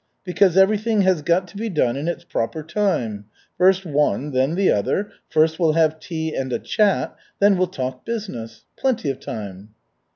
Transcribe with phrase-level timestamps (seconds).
[0.23, 3.25] Because everything has got to be done in its proper time.
[3.59, 8.03] First one, then the other, first we'll have tea and a chat, then we'll talk
[8.03, 8.65] business.
[8.79, 9.75] Plenty of time."